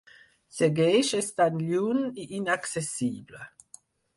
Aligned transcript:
Segueix 0.59 1.11
estant 1.17 1.61
lluny 1.67 2.01
i 2.25 2.27
inaccessible. 2.41 3.45